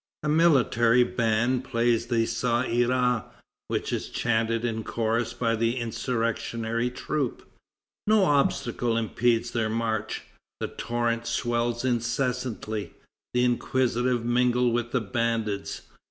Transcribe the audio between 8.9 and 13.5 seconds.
impedes their march. The torrent swells incessantly. The